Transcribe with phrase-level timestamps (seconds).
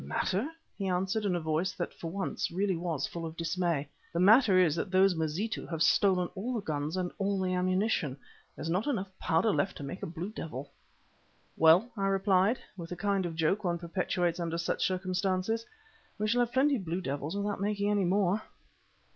[0.03, 0.49] "Matter!"
[0.79, 3.87] he answered in a voice that for once really was full of dismay.
[4.11, 8.17] "The matter is that those Mazitu have stolen all the guns and all the ammunition.
[8.55, 10.71] There's not enough powder left to make a blue devil."
[11.55, 15.67] "Well," I replied, with the kind of joke one perpetrates under such circumstances,
[16.17, 18.41] "we shall have plenty of blue devils without making any more."